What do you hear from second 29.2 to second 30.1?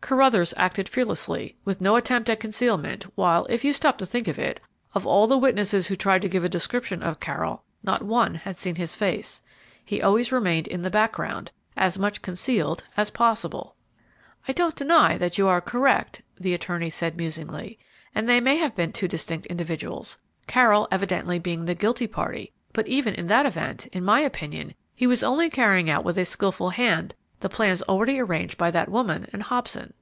and Hobson."